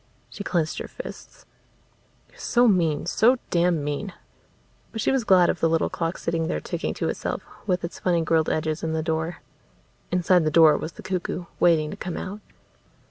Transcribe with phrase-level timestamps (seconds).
[0.31, 1.45] She clenched her fists.
[2.25, 4.13] He was so mean, so damn mean.
[4.91, 7.99] But she was glad of the little clock sitting there ticking to itself, with its
[7.99, 9.43] funny grilled edges and the door.
[10.11, 12.39] Inside the door was the cuckoo, waiting to come out.